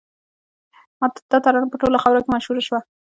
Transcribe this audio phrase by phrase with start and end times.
[1.31, 2.79] دا ترانه په ټوله خاوره کې مشهوره شوه